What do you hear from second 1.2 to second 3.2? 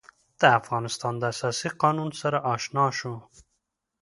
اساسي قانون سره آشنا شو.